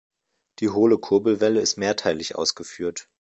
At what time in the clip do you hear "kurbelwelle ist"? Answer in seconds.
0.97-1.77